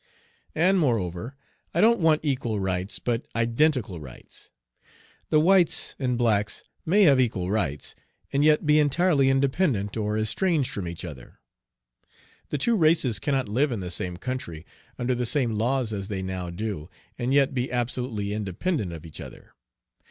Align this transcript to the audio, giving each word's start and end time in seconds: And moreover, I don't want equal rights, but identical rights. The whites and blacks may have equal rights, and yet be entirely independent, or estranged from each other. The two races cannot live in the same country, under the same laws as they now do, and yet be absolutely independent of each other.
And 0.55 0.79
moreover, 0.79 1.35
I 1.75 1.79
don't 1.81 1.99
want 1.99 2.25
equal 2.25 2.59
rights, 2.59 2.97
but 2.97 3.27
identical 3.35 3.99
rights. 3.99 4.49
The 5.29 5.39
whites 5.39 5.95
and 5.99 6.17
blacks 6.17 6.63
may 6.87 7.03
have 7.03 7.19
equal 7.19 7.51
rights, 7.51 7.93
and 8.33 8.43
yet 8.43 8.65
be 8.65 8.79
entirely 8.79 9.29
independent, 9.29 9.95
or 9.95 10.17
estranged 10.17 10.71
from 10.71 10.87
each 10.87 11.05
other. 11.05 11.39
The 12.49 12.57
two 12.57 12.75
races 12.75 13.19
cannot 13.19 13.47
live 13.47 13.71
in 13.71 13.79
the 13.81 13.91
same 13.91 14.17
country, 14.17 14.65
under 14.97 15.13
the 15.13 15.27
same 15.27 15.51
laws 15.51 15.93
as 15.93 16.07
they 16.07 16.23
now 16.23 16.49
do, 16.49 16.89
and 17.19 17.31
yet 17.31 17.53
be 17.53 17.71
absolutely 17.71 18.33
independent 18.33 18.91
of 18.93 19.05
each 19.05 19.21
other. 19.21 19.53